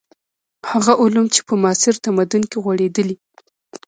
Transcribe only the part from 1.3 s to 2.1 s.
چې په معاصر